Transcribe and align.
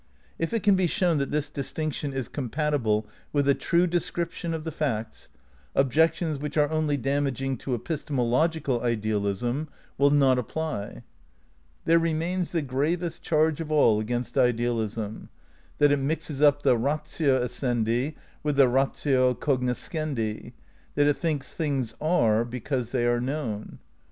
If 0.39 0.51
it 0.51 0.63
can 0.63 0.75
be 0.75 0.87
shown 0.87 1.19
that 1.19 1.29
this 1.29 1.47
distinction 1.47 2.11
is 2.11 2.27
compatible 2.27 3.05
with 3.31 3.47
a 3.47 3.53
true 3.53 3.85
description 3.85 4.51
of 4.55 4.63
the 4.63 4.71
facts, 4.71 5.27
objections 5.75 6.39
which 6.39 6.57
are 6.57 6.71
only 6.71 6.97
dam 6.97 7.27
aging 7.27 7.57
to 7.57 7.75
epistemological 7.75 8.81
idealism 8.81 9.69
will 9.99 10.09
not 10.09 10.39
apply. 10.39 11.03
There 11.85 11.99
remains 11.99 12.49
the 12.51 12.63
gravest 12.63 13.21
charge 13.21 13.61
of 13.61 13.71
all 13.71 13.99
against 13.99 14.39
ideal 14.39 14.79
ism: 14.79 15.29
that 15.77 15.91
it 15.91 15.97
mixes 15.99 16.41
up 16.41 16.63
the 16.63 16.77
ratio 16.79 17.39
essendi 17.45 18.15
with 18.41 18.55
the 18.55 18.67
ratio 18.67 19.35
cognoscendi; 19.35 20.53
that 20.95 21.05
it 21.05 21.17
thinks 21.17 21.53
things 21.53 21.93
are 22.01 22.43
because 22.43 22.89
they 22.89 23.05
are 23.05 23.21
known. 23.21 23.77